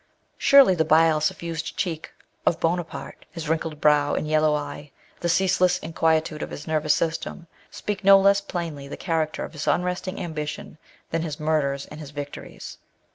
[0.39, 2.11] Surely the bile suffused cheek
[2.43, 4.89] of Buona parte, his wrinkled brow, and yellow eye,
[5.19, 9.67] the ceaseless inquietude of his nervous system, speak no less plainly the character of his
[9.67, 10.79] unresting ambition
[11.11, 12.79] than his murders and his victories.